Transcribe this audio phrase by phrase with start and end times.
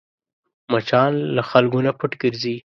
[0.71, 2.55] مچان له خلکو نه پټ ګرځي